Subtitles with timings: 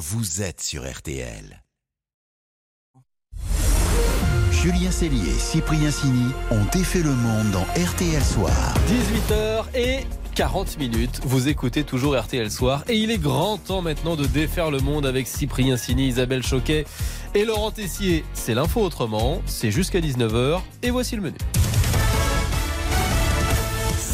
[0.00, 1.62] vous êtes sur RTL.
[4.50, 8.74] Julien Cellier et Cyprien Sini ont défait le monde dans RTL Soir.
[8.88, 11.20] 18h et 40 minutes.
[11.24, 15.04] Vous écoutez toujours RTL Soir et il est grand temps maintenant de défaire le monde
[15.04, 16.86] avec Cyprien Sini, Isabelle Choquet
[17.34, 18.24] et Laurent Tessier.
[18.32, 21.38] C'est l'info autrement, c'est jusqu'à 19h et voici le menu.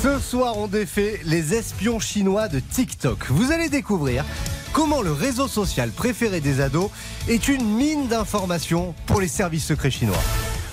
[0.03, 3.27] Ce soir, on défait les espions chinois de TikTok.
[3.29, 4.25] Vous allez découvrir
[4.77, 6.91] comment le réseau social préféré des ados
[7.29, 10.23] est une mine d'informations pour les services secrets chinois.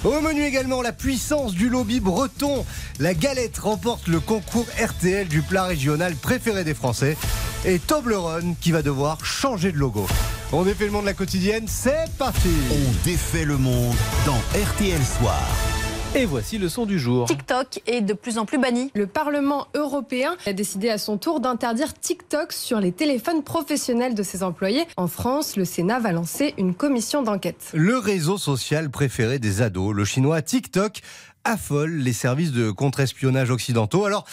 [0.03, 2.65] Au menu également la puissance du lobby breton.
[2.99, 7.15] La galette remporte le concours RTL du plat régional préféré des Français.
[7.63, 10.05] Et Toblerone qui va devoir changer de logo.
[10.51, 15.01] On défait le monde de la quotidienne, c'est parti On défait le monde dans RTL
[15.01, 15.72] Soir.
[16.15, 17.25] Et voici le son du jour.
[17.25, 18.91] TikTok est de plus en plus banni.
[18.93, 24.21] Le Parlement européen a décidé à son tour d'interdire TikTok sur les téléphones professionnels de
[24.21, 24.85] ses employés.
[24.95, 27.71] En France, le Sénat va lancer une commission d'enquête.
[27.73, 31.01] Le réseau social préféré des ados, le chinois TikTok,
[31.45, 34.05] affole les services de contre-espionnage occidentaux.
[34.05, 34.25] Alors,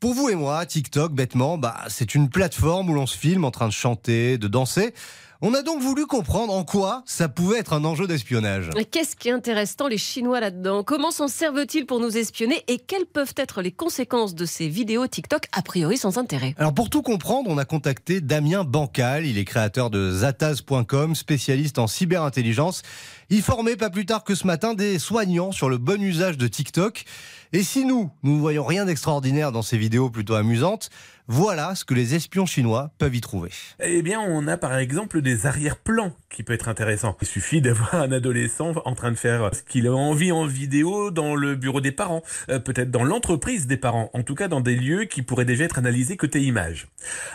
[0.00, 3.52] pour vous et moi, TikTok, bêtement, bah, c'est une plateforme où l'on se filme en
[3.52, 4.92] train de chanter, de danser.
[5.40, 8.70] On a donc voulu comprendre en quoi ça pouvait être un enjeu d'espionnage.
[8.90, 10.82] Qu'est-ce qui intéresse tant les Chinois là-dedans?
[10.82, 12.64] Comment s'en servent-ils pour nous espionner?
[12.66, 16.56] Et quelles peuvent être les conséquences de ces vidéos TikTok a priori sans intérêt?
[16.58, 21.78] Alors pour tout comprendre, on a contacté Damien Bancal, il est créateur de zataz.com, spécialiste
[21.78, 22.82] en cyberintelligence.
[23.30, 26.48] Il formait pas plus tard que ce matin des soignants sur le bon usage de
[26.48, 27.04] TikTok.
[27.52, 30.88] Et si nous, nous ne voyons rien d'extraordinaire dans ces vidéos plutôt amusantes,
[31.30, 33.50] voilà ce que les espions chinois peuvent y trouver.
[33.80, 37.16] Eh bien, on a par exemple des arrière-plans qui peut être intéressant.
[37.20, 41.10] Il suffit d'avoir un adolescent en train de faire ce qu'il a envie en vidéo
[41.10, 44.62] dans le bureau des parents, euh, peut-être dans l'entreprise des parents, en tout cas dans
[44.62, 46.88] des lieux qui pourraient déjà être analysés côté image.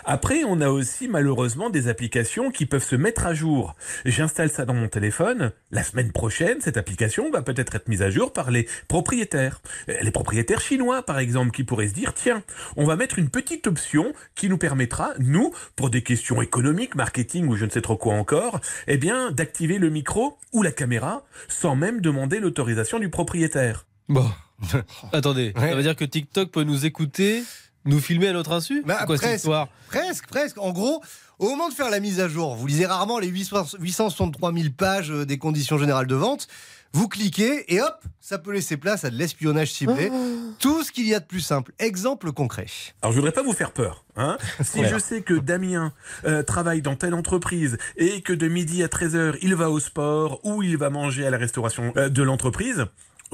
[0.04, 3.76] Après, on a aussi malheureusement des applications qui peuvent se mettre à jour.
[4.04, 5.52] J'installe ça dans mon téléphone,
[5.84, 9.60] semaine prochaine, cette application va peut-être être mise à jour par les propriétaires.
[9.88, 12.42] Euh, Les propriétaires chinois, par exemple, qui pourraient se dire, tiens,
[12.76, 17.46] on va mettre une petite option qui nous permettra, nous, pour des questions économiques, marketing
[17.48, 21.24] ou je ne sais trop quoi encore, eh bien, d'activer le micro ou la caméra
[21.48, 23.86] sans même demander l'autorisation du propriétaire.
[24.08, 24.28] Bon,
[25.12, 25.70] attendez, Ouais.
[25.70, 27.42] ça veut dire que TikTok peut nous écouter,
[27.84, 28.82] nous filmer à notre insu?
[28.84, 29.36] Bah, C'est quoi cette presque.
[29.38, 29.68] histoire?
[29.88, 30.58] Presque, presque.
[30.58, 31.02] En gros,
[31.38, 34.64] au moment de faire la mise à jour, vous lisez rarement les 800 863 000
[34.76, 36.48] pages euh, des conditions générales de vente.
[36.92, 40.12] Vous cliquez et hop, ça peut laisser place à de l'espionnage ciblé.
[40.60, 41.72] Tout ce qu'il y a de plus simple.
[41.80, 42.66] Exemple concret.
[43.02, 44.04] Alors je voudrais pas vous faire peur.
[44.14, 44.88] Hein si Ouais.
[44.88, 45.92] je sais que Damien
[46.24, 50.38] euh, travaille dans telle entreprise et que de midi à 13h il va au sport
[50.44, 52.84] ou il va manger à la restauration euh, de l'entreprise,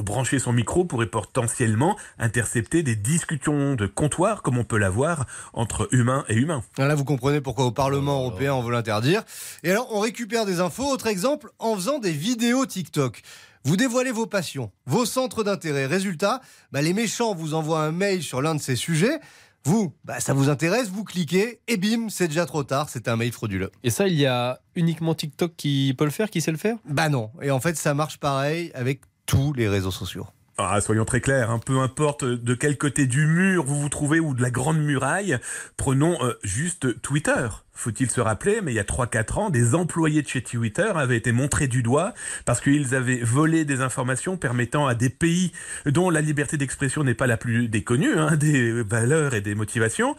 [0.02, 5.88] brancher son micro pourrait potentiellement intercepter des discussions de comptoir comme on peut l'avoir entre
[5.92, 6.62] humains et humains.
[6.78, 9.22] Là, vous comprenez pourquoi au Parlement européen on veut l'interdire.
[9.62, 10.90] Et alors, on récupère des infos.
[10.90, 13.22] Autre exemple, en faisant des vidéos TikTok.
[13.64, 15.84] Vous dévoilez vos passions, vos centres d'intérêt.
[15.84, 16.40] Résultat,
[16.72, 19.20] bah, les méchants vous envoient un mail sur l'un de ces sujets.
[19.64, 23.16] Vous, bah, ça vous intéresse, vous cliquez et bim, c'est déjà trop tard, c'est un
[23.16, 23.70] mail frauduleux.
[23.82, 26.76] Et ça, il y a uniquement TikTok qui peut le faire, qui sait le faire?
[26.86, 27.30] Bah non.
[27.42, 30.26] Et en fait, ça marche pareil avec tous les réseaux sociaux.
[30.58, 34.20] Ah, soyons très clairs, hein, peu importe de quel côté du mur vous vous trouvez
[34.20, 35.38] ou de la grande muraille,
[35.76, 37.48] prenons euh, juste Twitter.
[37.72, 41.16] Faut-il se rappeler, mais il y a 3-4 ans, des employés de chez Twitter avaient
[41.16, 42.12] été montrés du doigt
[42.44, 45.52] parce qu'ils avaient volé des informations permettant à des pays
[45.86, 50.16] dont la liberté d'expression n'est pas la plus déconnue, hein, des valeurs et des motivations.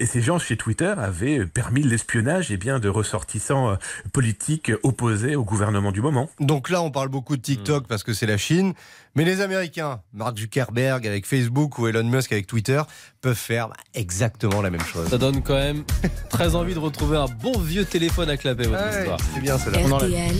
[0.00, 3.76] Et ces gens chez Twitter avaient permis l'espionnage eh bien, de ressortissants euh,
[4.12, 6.30] politiques opposés au gouvernement du moment.
[6.38, 8.74] Donc là, on parle beaucoup de TikTok parce que c'est la Chine.
[9.16, 12.80] Mais les Américains, Mark Zuckerberg avec Facebook ou Elon Musk avec Twitter,
[13.20, 15.08] peuvent faire exactement la même chose.
[15.08, 15.82] Ça donne quand même
[16.30, 19.18] très envie de retrouver un bon vieux téléphone à clapper, votre Ouais, histoire.
[19.34, 19.78] c'est bien cela.
[19.96, 20.36] RTL,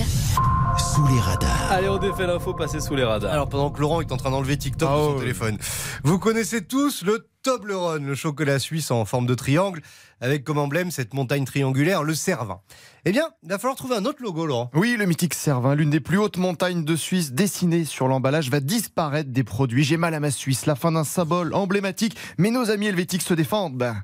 [0.95, 1.73] Sous les radars.
[1.73, 3.33] Allez, on défait l'info, passez sous les radars.
[3.33, 5.59] Alors pendant que Laurent est en train d'enlever TikTok Ah de son téléphone,
[6.05, 9.81] vous connaissez tous le Toblerone, le chocolat suisse en forme de triangle,
[10.21, 12.61] avec comme emblème cette montagne triangulaire, le Cervin.
[13.05, 14.71] Eh bien, il va falloir trouver un autre logo, Laurent.
[14.75, 18.61] Oui, le mythique Cervin, l'une des plus hautes montagnes de Suisse dessinée sur l'emballage, va
[18.61, 19.85] disparaître des produits.
[19.85, 22.17] J'ai mal à ma Suisse, la fin d'un symbole emblématique.
[22.39, 23.77] Mais nos amis helvétiques se défendent.
[23.77, 24.03] Ben.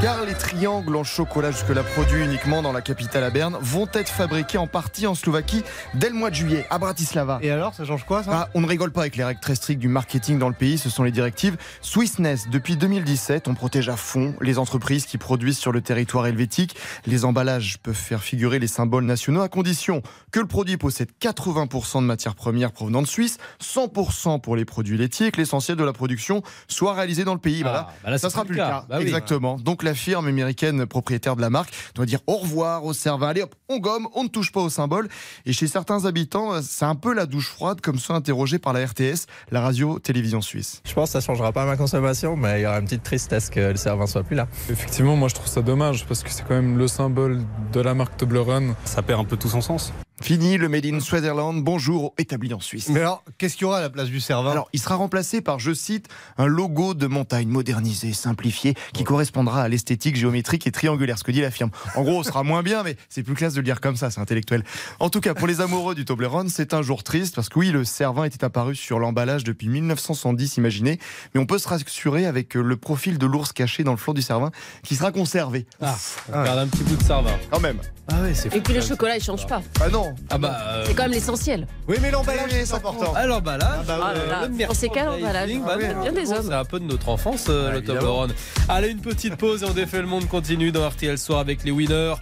[0.00, 4.08] Car les triangles en chocolat jusque-là produits uniquement dans la capitale à Berne vont être
[4.08, 5.64] fabriqués en partie en Slovaquie
[5.94, 7.40] dès le mois de juillet à Bratislava.
[7.42, 8.30] Et alors, ça change quoi, ça?
[8.32, 10.78] Ah, on ne rigole pas avec les règles très strictes du marketing dans le pays,
[10.78, 12.48] ce sont les directives Swissness.
[12.48, 16.76] Depuis 2017, on protège à fond les entreprises qui produisent sur le territoire helvétique.
[17.06, 22.02] Les emballages peuvent faire figurer les symboles nationaux à condition que le produit possède 80%
[22.02, 25.84] de matières premières provenant de Suisse, 100% pour les produits laitiers, et que l'essentiel de
[25.84, 27.62] la production soit réalisé dans le pays.
[27.66, 28.68] Ah, bah là, Ça sera plus le cas.
[28.68, 28.84] cas.
[28.88, 29.02] Bah oui.
[29.02, 29.56] Exactement.
[29.56, 33.28] Donc la firme américaine propriétaire de la marque doit dire au revoir au Cervin.
[33.28, 35.08] Allez hop, on gomme, on ne touche pas au symbole.
[35.46, 38.84] Et chez certains habitants, c'est un peu la douche froide, comme ça interrogé par la
[38.84, 40.82] RTS, la radio-télévision suisse.
[40.84, 43.48] Je pense que ça changera pas ma consommation, mais il y aura une petite tristesse
[43.48, 44.46] que le Cervin soit plus là.
[44.68, 47.40] Effectivement, moi je trouve ça dommage parce que c'est quand même le symbole
[47.72, 48.74] de la marque Toblerone.
[48.84, 49.94] Ça perd un peu tout son sens.
[50.20, 52.88] Fini le Made in Switzerland, bonjour, établi en Suisse.
[52.88, 55.40] Mais alors, qu'est-ce qu'il y aura à la place du Cervin Alors, il sera remplacé
[55.40, 56.08] par, je cite,
[56.38, 61.30] un logo de montagne modernisé, simplifié, qui correspondra à l'esthétique géométrique et triangulaire, ce que
[61.30, 61.70] dit la firme.
[61.94, 64.10] En gros, ce sera moins bien, mais c'est plus classe de le dire comme ça,
[64.10, 64.64] c'est intellectuel.
[64.98, 67.70] En tout cas, pour les amoureux du Toblerone, c'est un jour triste, parce que oui,
[67.70, 70.98] le Cervin était apparu sur l'emballage depuis 1970, imaginez,
[71.32, 74.22] mais on peut se rassurer avec le profil de l'ours caché dans le flanc du
[74.22, 74.50] Cervin,
[74.82, 75.64] qui sera conservé.
[75.80, 75.94] Ah,
[76.32, 77.30] on garde un petit bout de Cervin.
[77.52, 77.78] Quand même.
[78.10, 79.60] Ah ouais, c'est Et puis le chocolat, il change pas.
[79.80, 80.58] Ah non Ah bah.
[80.66, 81.66] euh, C'est quand même l'essentiel.
[81.86, 83.12] Oui, mais l'emballage, c'est important.
[83.14, 83.86] Ah, l'emballage.
[83.86, 86.12] bah, Ah là là, le on sait quel merchandising, emballage bah Ah non, oui, bien
[86.24, 86.46] des hommes.
[86.48, 87.84] C'est un peu de notre enfance, euh, Ah, le.
[87.84, 88.32] Toblerone.
[88.68, 92.14] Allez, une petite pause on défait le monde continue dans RTL Soir avec les winners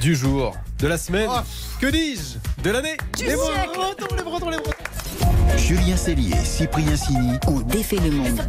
[0.00, 1.40] du jour, de la semaine, Oh.
[1.80, 3.70] que dis-je, de l'année, Du les siècle.
[3.74, 5.56] Bretons, les Bretons, les Bretons.
[5.56, 8.40] Julien Cellier, Cyprien Sini, On défait le monde.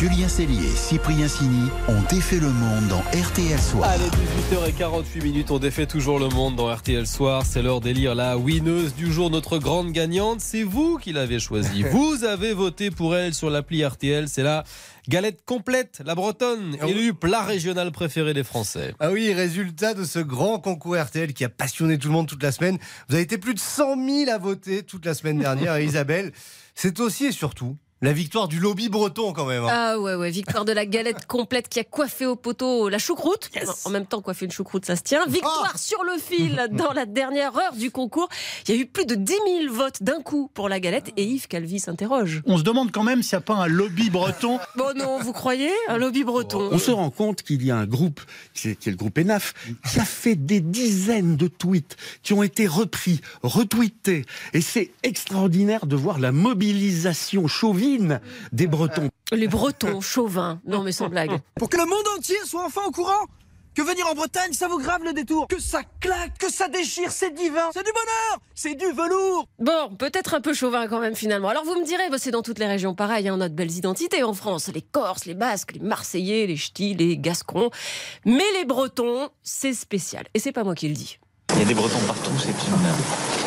[0.00, 3.86] Julien Cellier, Cyprien Sini ont défait le monde dans RTL Soir.
[3.86, 4.08] Allez,
[4.50, 7.44] 18h48 minutes, on défait toujours le monde dans RTL Soir.
[7.44, 10.40] C'est l'heure d'élire la winneuse du jour, notre grande gagnante.
[10.40, 11.82] C'est vous qui l'avez choisie.
[11.92, 14.26] vous avez voté pour elle sur l'appli RTL.
[14.26, 14.64] C'est la
[15.06, 18.94] galette complète, la bretonne, Ah élue plat régional préféré des Français.
[19.00, 22.42] Ah oui, résultat de ce grand concours RTL qui a passionné tout le monde toute
[22.42, 22.78] la semaine.
[23.10, 25.76] Vous avez été plus de 100 000 à voter toute la semaine dernière.
[25.76, 26.32] Et Isabelle,
[26.74, 29.64] c'est aussi et surtout la victoire du lobby breton quand même.
[29.64, 29.68] hein.
[29.70, 33.50] Ah ouais, ouais, victoire de la galette complète qui a coiffé au poteau la choucroute.
[33.84, 35.26] En même temps, coiffer une choucroute, ça se tient.
[35.26, 38.28] Victoire sur le fil dans la dernière heure du concours.
[38.66, 39.32] Il y a eu plus de 10
[39.66, 42.42] 000 votes d'un coup pour la galette et Yves Calvi s'interroge.
[42.46, 44.58] On se demande quand même s'il n'y a pas un lobby breton.
[44.76, 46.70] Bon non, vous croyez Un lobby breton?
[46.72, 48.20] On se rend compte qu'il y a un groupe,
[48.54, 49.52] qui est, qui est le groupe ENAF,
[49.90, 54.24] qui a fait des dizaines de tweets qui ont été repris, retweetés.
[54.54, 57.89] Et c'est extraordinaire de voir la mobilisation chauvine
[58.52, 59.08] des Bretons.
[59.32, 60.60] Les Bretons, chauvins.
[60.66, 61.40] Non mais sans blague.
[61.56, 63.26] Pour que le monde entier soit enfin au courant
[63.74, 65.46] que venir en Bretagne, ça vaut grave le détour.
[65.46, 67.70] Que ça claque, que ça déchire, c'est divin.
[67.72, 69.46] C'est du bonheur, c'est du velours.
[69.58, 71.48] Bon, peut-être un peu chauvin quand même finalement.
[71.48, 73.54] Alors vous me direz, bah, c'est dans toutes les régions pareil, hein, on a de
[73.54, 74.70] belles identités en France.
[74.74, 77.70] Les Corses, les Basques, les Marseillais, les Ch'tis, les Gascons.
[78.24, 80.24] Mais les Bretons, c'est spécial.
[80.34, 81.18] Et c'est pas moi qui le dis.
[81.54, 83.39] Il y a des Bretons partout, c'est une...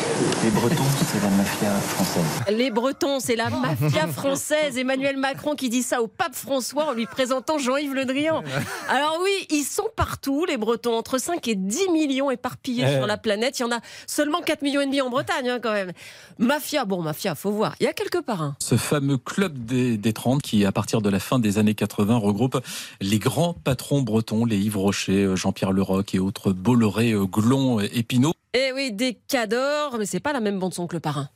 [0.44, 2.56] Les Bretons, c'est la mafia française.
[2.56, 4.78] Les Bretons, c'est la mafia française.
[4.78, 8.44] Emmanuel Macron qui dit ça au pape François en lui présentant Jean-Yves Le Drian.
[8.88, 13.16] Alors oui, ils sont partout, les Bretons, entre 5 et 10 millions éparpillés sur la
[13.16, 13.58] planète.
[13.58, 15.92] Il y en a seulement 4 millions et demi en Bretagne, hein, quand même.
[16.38, 17.74] Mafia, bon, mafia, faut voir.
[17.80, 18.54] Il y a quelques parrains.
[18.60, 22.16] Ce fameux club des, des 30 qui, à partir de la fin des années 80,
[22.18, 22.60] regroupe
[23.00, 27.80] les grands patrons bretons, les Yves Rocher, euh, Jean-Pierre Leroc et autres Bolloré, euh, Glon,
[27.80, 28.34] Épinot.
[28.56, 31.28] Eh oui, des cadors, mais c'est pas la même bande son que le parrain.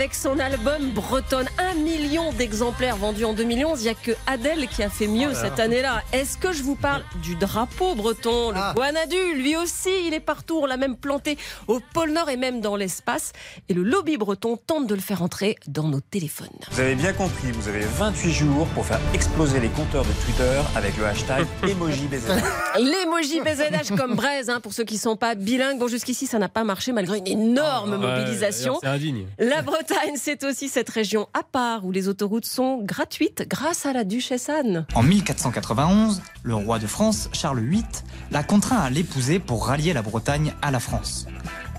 [0.00, 1.46] Avec son album Bretonne.
[1.58, 3.80] Un million d'exemplaires vendus en 2011.
[3.80, 6.02] Il n'y a que Adèle qui a fait mieux cette année-là.
[6.14, 8.50] Est-ce que je vous parle du drapeau breton?
[8.50, 10.60] Le Guanadu, lui aussi, il est partout.
[10.62, 11.36] On l'a même planté
[11.68, 13.32] au pôle Nord et même dans l'espace.
[13.68, 16.48] Et le lobby breton tente de le faire entrer dans nos téléphones.
[16.70, 20.62] Vous avez bien compris, vous avez 28 jours pour faire exploser les compteurs de Twitter
[20.76, 22.78] avec le hashtag emoji BZH.
[22.78, 25.78] L'emoji BZH comme braise, hein, pour ceux qui ne sont pas bilingues.
[25.78, 28.78] Bon, jusqu'ici, ça n'a pas marché malgré une énorme mobilisation.
[28.80, 29.26] C'est indigne.
[29.38, 29.60] La
[29.90, 34.04] Bretagne, c'est aussi cette région à part où les autoroutes sont gratuites grâce à la
[34.04, 34.86] duchesse Anne.
[34.94, 37.82] En 1491, le roi de France, Charles VIII,
[38.30, 41.26] l'a contraint à l'épouser pour rallier la Bretagne à la France.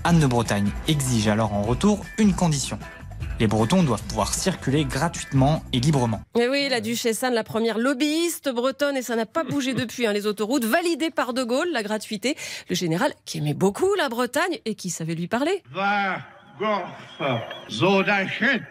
[0.04, 2.78] Anne de Bretagne exige alors en retour une condition.
[3.40, 6.20] Les Bretons doivent pouvoir circuler gratuitement et librement.
[6.38, 10.06] Et oui, la duchesse Anne, la première lobbyiste bretonne, et ça n'a pas bougé depuis,
[10.06, 12.36] hein, les autoroutes, validées par De Gaulle, la gratuité.
[12.68, 15.62] Le général qui aimait beaucoup la Bretagne et qui savait lui parler.
[15.72, 16.18] Va,
[16.62, 18.62] gorf, zodachet.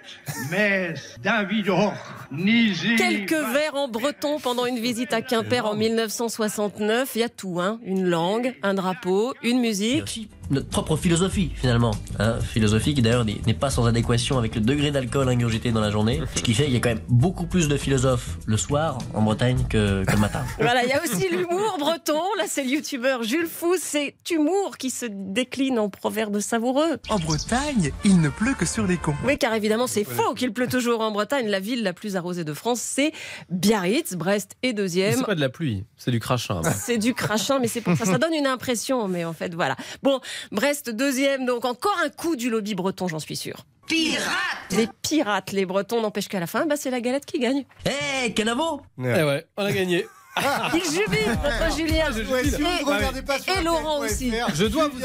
[2.98, 7.12] Quelques vers en breton pendant une visite à Quimper en 1969.
[7.16, 7.80] Il y a tout, hein.
[7.84, 10.30] Une langue, un drapeau, une musique.
[10.52, 11.92] Notre propre philosophie finalement.
[12.20, 15.92] Hein, philosophie qui d'ailleurs n'est pas sans adéquation avec le degré d'alcool ingurgité dans la
[15.92, 16.22] journée.
[16.36, 19.22] Ce qui fait qu'il y a quand même beaucoup plus de philosophes le soir en
[19.22, 20.44] Bretagne que, que le matin.
[20.60, 22.22] Voilà, il y a aussi l'humour breton.
[22.38, 23.76] Là, c'est le youtubeur Jules Fou.
[23.80, 26.98] C'est humour qui se décline en proverbe savoureux.
[27.10, 29.16] En Bretagne, il ne pleut que sur les cons.
[29.26, 31.48] Oui, car évidemment, c'est faux qu'il pleut toujours en Bretagne.
[31.48, 33.12] La ville la plus arrosée de France, c'est
[33.50, 34.14] Biarritz.
[34.16, 35.18] Brest est deuxième.
[35.18, 36.62] C'est pas de la pluie, c'est du crachin.
[36.82, 38.06] C'est du crachin, mais c'est pour ça.
[38.06, 39.76] Ça donne une impression, mais en fait, voilà.
[40.04, 40.20] Bon,
[40.52, 43.66] Brest deuxième, donc encore un coup du lobby breton, j'en suis sûr.
[43.88, 47.66] Pirates Les pirates, les Bretons, n'empêche qu'à la fin, bah, c'est la galette qui gagne.
[47.86, 50.06] Eh, Canavo Eh ouais, on a gagné.
[50.74, 52.06] Il jubile, notre Julien.
[52.32, 54.32] Ouais, si vous Et- ne regardez pas sur et Laurent aussi.
[54.56, 54.98] Je dois vous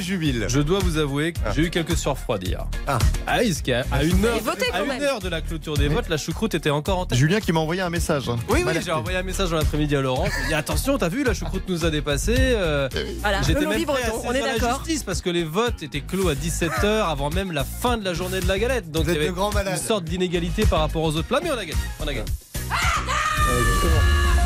[0.00, 0.48] Julien avouer.
[0.48, 2.66] Je dois vous avouer que j'ai eu quelques surfroides hier.
[2.88, 2.98] Ah.
[3.26, 4.40] Ah, qu'à à une heure, à
[4.72, 5.02] quand une même.
[5.02, 7.16] heure de la clôture des votes, la choucroute était encore en tête.
[7.16, 8.28] Julien qui m'a envoyé un message.
[8.28, 8.86] Oui, oui, M'alerter.
[8.86, 10.26] j'ai envoyé un message dans l'après-midi à Laurent.
[10.26, 12.34] Je lui ai dit attention, t'as vu, la choucroute nous a dépassé.
[12.38, 12.88] euh,
[13.20, 14.78] Voilà, J'étais lobby même prêt à breton, on est saisir la d'accord.
[14.84, 18.14] justice parce que les votes étaient clos à 17h avant même la fin de la
[18.14, 18.90] journée de la galette.
[18.90, 19.78] Donc Vous il y êtes avait de grands malades.
[19.80, 21.78] une sorte d'inégalité par rapport aux autres plats, mais on a gagné.
[22.00, 22.24] On a gagné.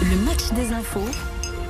[0.03, 1.09] Le match des infos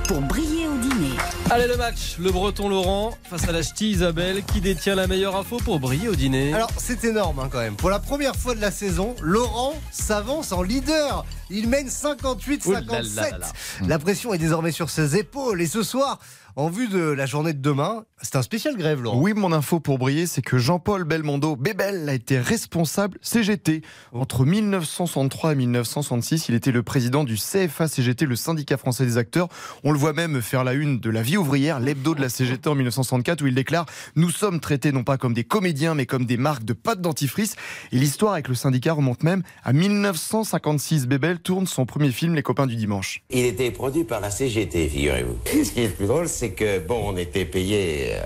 [0.05, 1.15] pour briller au dîner.
[1.49, 2.17] Allez, le match.
[2.19, 6.09] Le breton Laurent face à la ch'ti Isabelle qui détient la meilleure info pour briller
[6.09, 6.53] au dîner?
[6.53, 7.75] Alors c'est énorme hein, quand même.
[7.75, 11.25] Pour la première fois de la saison, Laurent s'avance en leader.
[11.49, 12.67] Il mène 58-57.
[12.67, 13.47] Ouh là là là là.
[13.87, 15.61] La pression est désormais sur ses épaules.
[15.61, 16.19] Et ce soir,
[16.57, 19.21] en vue de la journée de demain, c'est un spécial grève, Laurent.
[19.21, 23.83] Oui, mon info pour briller, c'est que Jean-Paul Belmondo, Bébel, a été responsable CGT.
[24.11, 29.19] Entre 1963 et 1966, il était le président du CFA CGT, le syndicat français des
[29.19, 29.49] acteurs.
[29.83, 32.67] On le voit même faire la une de la vie ouvrière, l'hebdo de la CGT
[32.67, 33.85] en 1964, où il déclare
[34.15, 37.55] Nous sommes traités non pas comme des comédiens, mais comme des marques de pâte dentifrice.
[37.91, 41.05] Et l'histoire avec le syndicat remonte même à 1956.
[41.05, 43.21] Bébel tourne son premier film, Les copains du dimanche.
[43.29, 45.37] Il était produit par la CGT, figurez-vous.
[45.63, 48.19] Ce qui est le plus drôle, c'est que, bon, on était payé euh,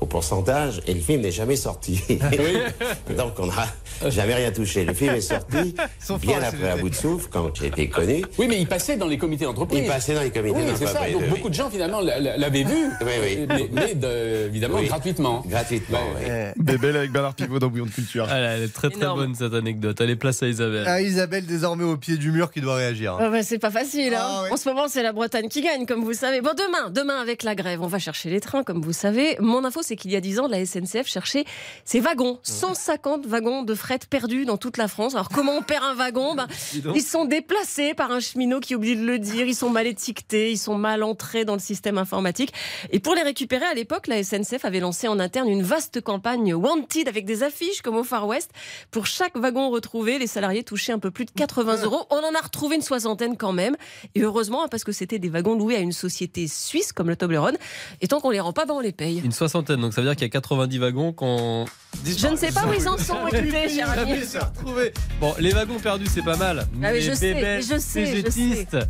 [0.00, 2.00] au pourcentage et le film n'est jamais sorti.
[3.16, 4.84] Donc on n'a jamais rien touché.
[4.84, 5.74] Le film est sorti
[6.20, 6.80] bien après un CGT.
[6.80, 8.24] bout de souffle, quand j'ai été connu.
[8.38, 9.80] Oui, mais il passait dans les comités d'entreprise.
[9.82, 10.92] Il passait dans les comités Oui, c'est ça.
[10.92, 11.28] d'entreprise, Donc oui.
[11.30, 13.46] beaucoup de gens finalement l'avaient vu, Oui, oui.
[13.48, 14.86] mais, mais de- évidemment Oui.
[14.86, 15.42] gratuitement.
[15.46, 16.30] Gratuitement, oui.
[16.56, 18.26] Bébel avec Bernard Pivot dans Bouillon de Culture.
[18.30, 19.20] Ah là, elle est très très Énorme.
[19.20, 20.00] bonne cette anecdote.
[20.00, 20.84] Allez, place à Isabelle.
[20.86, 23.16] Ah, Isabelle désormais au pied du mur qui doit réagir.
[23.20, 24.14] Ah bah, c'est pas facile.
[24.14, 24.18] hein.
[24.22, 24.52] Ah ouais.
[24.52, 26.40] En ce moment, c'est la Bretagne qui gagne, comme vous savez.
[26.40, 29.36] Bon, demain, demain avec la grève, on va chercher les trains, comme vous savez.
[29.40, 31.44] Mon info, c'est qu'il y a 10 ans, la SNCF cherchait
[31.84, 32.38] ses wagons.
[32.42, 35.14] 150 wagons de fret perdus dans toute la France.
[35.14, 36.34] Alors, comment on perd un wagon?
[36.34, 36.46] Ben.
[36.94, 39.46] Ils sont déplacés par un cheminot qui oublie de le dire.
[39.46, 40.52] Ils sont mal étiquetés.
[40.52, 42.52] Ils sont mal entrés dans le système informatique.
[42.90, 46.54] Et pour les récupérer, à l'époque, la SNCF avait lancé en interne une vaste campagne
[46.54, 48.50] Wanted avec des affiches comme au Far West.
[48.90, 52.06] Pour chaque wagon retrouvé, les salariés touchaient un peu plus de 80 euros.
[52.10, 53.76] On en a retrouvé une soixantaine quand même.
[54.14, 57.16] Et heureusement, hein, parce que c'était des wagons loués à une société suisse comme le
[57.16, 57.55] Toblerone.
[58.00, 59.20] Et tant qu'on les rend pas, ben on les paye.
[59.24, 61.64] Une soixantaine, donc ça veut dire qu'il y a 90 wagons qu'on.
[62.04, 64.10] Je ne sais pas où ils en sont, écoutez, cher ami.
[64.10, 64.92] Jamais se retrouver.
[65.20, 66.66] Bon, les wagons perdus, c'est pas mal.
[66.82, 68.86] Ah oui, je sais, bébés je sais, je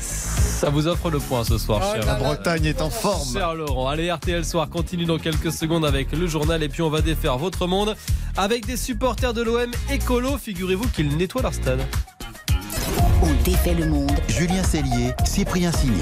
[0.00, 2.06] Ça vous offre le point ce soir, Oh cher.
[2.06, 3.32] La Bretagne est en forme.
[3.32, 6.90] Cher Laurent, allez RTL Soir continue dans quelques secondes avec le journal et puis on
[6.90, 7.96] va défaire votre monde
[8.36, 10.38] avec des supporters de l'OM écolo.
[10.38, 11.80] Figurez-vous qu'ils nettoient leur stade.
[13.22, 14.12] On défait le monde.
[14.28, 16.00] Julien Cellier, Cyprien Sini.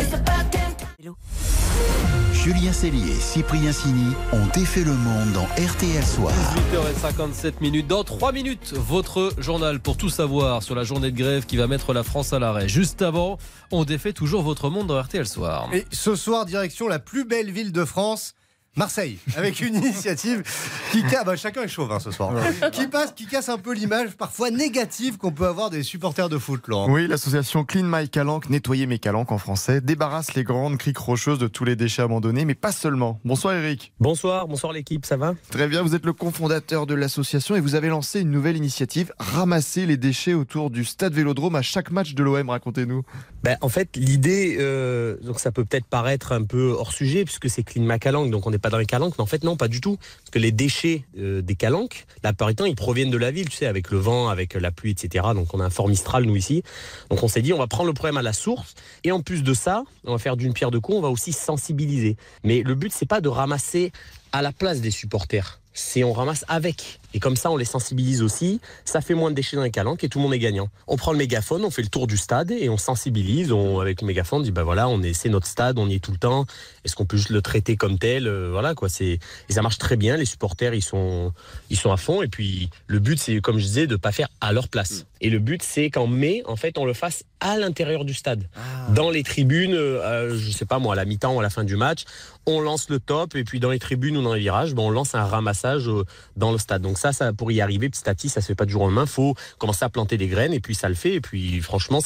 [2.42, 6.32] Julien Cellier et Cyprien Sini ont défait le monde dans RTL Soir.
[6.73, 7.87] 18h57 minutes.
[7.87, 11.66] Dans 3 minutes, votre journal pour tout savoir sur la journée de grève qui va
[11.66, 12.66] mettre la France à l'arrêt.
[12.66, 13.37] Juste avant,
[13.73, 15.68] on défait toujours votre monde dans RTL Soir.
[15.75, 18.32] Et ce soir, direction la plus belle ville de France.
[18.76, 20.44] Marseille, avec une initiative
[20.92, 22.32] qui casse, bah, chacun est chauve hein, ce soir,
[22.70, 26.38] qui passe, qui casse un peu l'image parfois négative qu'on peut avoir des supporters de
[26.38, 26.88] foot, Laurent.
[26.88, 31.40] Oui, l'association Clean My Calanque, nettoyer mes calanques en français, débarrasse les grandes criques rocheuses
[31.40, 33.18] de tous les déchets abandonnés, mais pas seulement.
[33.24, 33.92] Bonsoir Eric.
[33.98, 35.34] Bonsoir, bonsoir l'équipe, ça va?
[35.50, 39.12] Très bien, vous êtes le cofondateur de l'association et vous avez lancé une nouvelle initiative,
[39.18, 43.02] ramasser les déchets autour du stade Vélodrome à chaque match de l'OM, racontez-nous.
[43.42, 47.50] ben, En fait, l'idée, euh, donc ça peut peut-être paraître un peu hors sujet puisque
[47.50, 49.56] c'est Clean My Calanque, donc on n'est pas dans les calanques, mais en fait non,
[49.56, 49.96] pas du tout.
[49.96, 53.30] Parce que les déchets euh, des calanques, la plupart du temps, ils proviennent de la
[53.30, 55.26] ville, tu sais, avec le vent, avec la pluie, etc.
[55.34, 56.62] Donc on a un fort Mistral, nous ici.
[57.10, 58.74] Donc on s'est dit, on va prendre le problème à la source.
[59.04, 61.32] Et en plus de ça, on va faire d'une pierre deux coups, on va aussi
[61.32, 62.16] sensibiliser.
[62.44, 63.92] Mais le but, c'est pas de ramasser
[64.32, 65.60] à la place des supporters.
[65.72, 67.00] C'est on ramasse avec.
[67.14, 68.60] Et comme ça, on les sensibilise aussi.
[68.84, 70.68] Ça fait moins de déchets dans les calanques et tout le monde est gagnant.
[70.86, 73.52] On prend le mégaphone, on fait le tour du stade et on sensibilise.
[73.52, 75.94] On, avec le mégaphone, on dit bah voilà, on est, c'est notre stade, on y
[75.94, 76.46] est tout le temps.
[76.84, 78.26] Est-ce qu'on peut juste le traiter comme tel?
[78.26, 78.88] Euh, Voilà quoi.
[78.88, 80.16] C'est et ça marche très bien.
[80.16, 81.32] Les supporters, ils sont,
[81.68, 82.22] ils sont à fond.
[82.22, 85.06] Et puis le but, c'est comme je disais, de pas faire à leur place.
[85.22, 88.48] Et le but, c'est qu'en mai, en fait, on le fasse à l'intérieur du stade,
[88.94, 89.74] dans les tribunes.
[89.74, 92.04] euh, je sais pas moi, à la mi-temps ou à la fin du match,
[92.46, 94.90] on lance le top et puis dans les tribunes ou dans les virages, ben, on
[94.90, 96.04] lance un ramassage euh,
[96.36, 96.82] dans le stade.
[96.82, 98.83] Donc ça, ça pour y arriver, petit à petit, ça se fait pas du jour
[98.83, 99.07] au lendemain.
[99.07, 101.14] Faut commencer à planter des graines et puis ça le fait.
[101.14, 102.00] Et puis franchement,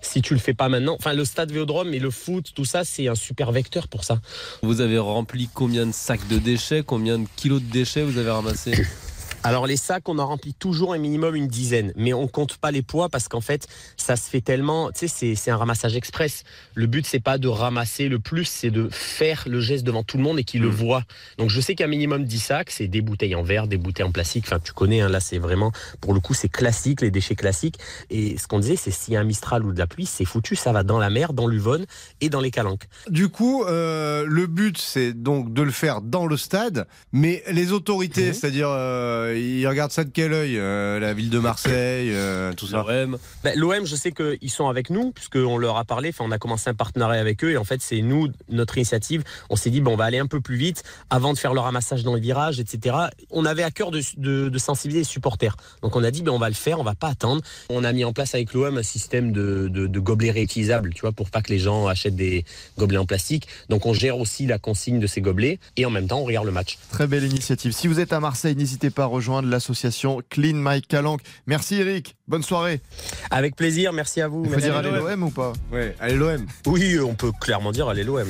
[0.00, 2.84] si, tu le fais pas maintenant, enfin le stade Véodrome et le foot, tout ça,
[2.84, 4.20] c'est un super vecteur pour ça.
[4.62, 8.30] Vous avez rempli combien de sacs de déchets, combien de kilos de déchets vous avez
[8.30, 8.72] ramassé
[9.44, 12.70] Alors les sacs, on en remplit toujours un minimum une dizaine, mais on compte pas
[12.70, 16.44] les poids parce qu'en fait, ça se fait tellement, tu sais, c'est- un ramassage express.
[16.74, 20.16] Le but c'est pas de ramasser le plus, c'est de faire le geste devant tout
[20.16, 21.02] le monde et qu'il le voit.
[21.38, 24.12] Donc je sais qu'un minimum 10 sacs, c'est des bouteilles en verre, des bouteilles en
[24.12, 24.44] plastique.
[24.46, 27.78] Enfin, tu connais, hein, là c'est vraiment, pour le coup, c'est classique, les déchets classiques.
[28.10, 30.24] Et ce qu'on disait, c'est s'il y a un Mistral ou de la pluie, c'est
[30.24, 31.84] foutu, ça va dans la mer, dans l'Uvonne
[32.20, 32.86] et dans les calanques.
[33.08, 37.72] Du coup, euh, le but, c'est donc de le faire dans le stade, mais les
[37.72, 38.32] autorités, Mhm.
[38.34, 42.66] c'est-à-dire, euh, ils regardent ça de quel œil euh, La ville de Marseille, euh, tout
[42.66, 43.18] ça L'OM.
[43.44, 46.38] Ben, L'OM, je sais qu'ils sont avec nous, puisqu'on leur a parlé, enfin, on a
[46.38, 49.22] commencé un partenariat avec eux, et en fait, c'est nous, notre initiative.
[49.50, 51.60] On s'est dit, bon, on va aller un peu plus vite avant de faire le
[51.60, 52.96] ramassage dans les virages, etc.
[53.30, 55.56] On avait à cœur de, de- de sensibiliser les supporters.
[55.82, 57.42] Donc, on a dit, ben, on va le faire, on va pas attendre.
[57.70, 61.00] On a mis en place avec l'OM un système de, de, de gobelets réutilisables, tu
[61.02, 62.44] vois, pour pas que les gens achètent des
[62.78, 63.46] gobelets en plastique.
[63.68, 66.46] Donc, on gère aussi la consigne de ces gobelets, et en même temps, on regarde
[66.46, 66.78] le match.
[66.90, 67.72] Très belle initiative.
[67.72, 71.22] Si vous êtes à Marseille, n'hésitez pas à rejoindre l'association Clean My Calanque.
[71.46, 72.80] Merci Eric, bonne soirée.
[73.30, 74.42] Avec plaisir, merci à vous.
[74.44, 75.52] Il faut Merci dire à allez l'OM ou pas?
[75.70, 76.46] Ouais, allez l'OM.
[76.66, 78.28] Oui, on peut clairement dire allez l'OM.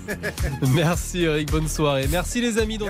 [0.74, 2.06] Merci Eric, bonne soirée.
[2.10, 2.78] Merci les amis.
[2.78, 2.86] dans